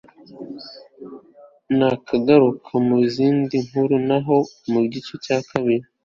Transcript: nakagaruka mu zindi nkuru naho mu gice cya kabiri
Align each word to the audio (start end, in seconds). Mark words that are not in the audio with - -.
nakagaruka 1.77 2.71
mu 2.87 2.97
zindi 3.13 3.55
nkuru 3.67 3.95
naho 4.07 4.35
mu 4.71 4.79
gice 4.91 5.13
cya 5.25 5.37
kabiri 5.49 5.85